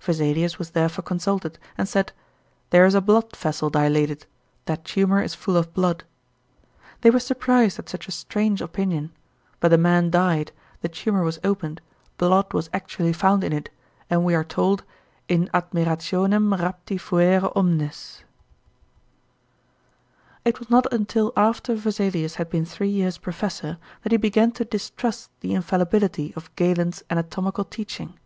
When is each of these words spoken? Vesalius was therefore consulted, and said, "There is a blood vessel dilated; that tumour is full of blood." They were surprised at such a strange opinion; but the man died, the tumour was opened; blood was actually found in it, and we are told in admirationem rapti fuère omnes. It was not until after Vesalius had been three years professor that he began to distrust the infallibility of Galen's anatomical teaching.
Vesalius 0.00 0.58
was 0.58 0.70
therefore 0.70 1.04
consulted, 1.04 1.60
and 1.78 1.86
said, 1.88 2.12
"There 2.70 2.86
is 2.86 2.96
a 2.96 3.00
blood 3.00 3.36
vessel 3.36 3.70
dilated; 3.70 4.26
that 4.64 4.84
tumour 4.84 5.22
is 5.22 5.36
full 5.36 5.56
of 5.56 5.72
blood." 5.72 6.02
They 7.02 7.10
were 7.10 7.20
surprised 7.20 7.78
at 7.78 7.88
such 7.88 8.08
a 8.08 8.10
strange 8.10 8.60
opinion; 8.60 9.12
but 9.60 9.68
the 9.68 9.78
man 9.78 10.10
died, 10.10 10.50
the 10.80 10.88
tumour 10.88 11.22
was 11.22 11.38
opened; 11.44 11.80
blood 12.18 12.52
was 12.52 12.68
actually 12.72 13.12
found 13.12 13.44
in 13.44 13.52
it, 13.52 13.68
and 14.10 14.24
we 14.24 14.34
are 14.34 14.42
told 14.42 14.82
in 15.28 15.48
admirationem 15.54 16.58
rapti 16.58 16.98
fuère 16.98 17.52
omnes. 17.56 18.24
It 20.44 20.58
was 20.58 20.68
not 20.68 20.92
until 20.92 21.32
after 21.36 21.76
Vesalius 21.76 22.34
had 22.34 22.50
been 22.50 22.64
three 22.64 22.90
years 22.90 23.18
professor 23.18 23.78
that 24.02 24.10
he 24.10 24.18
began 24.18 24.50
to 24.50 24.64
distrust 24.64 25.30
the 25.42 25.54
infallibility 25.54 26.34
of 26.34 26.52
Galen's 26.56 27.04
anatomical 27.08 27.62
teaching. 27.62 28.18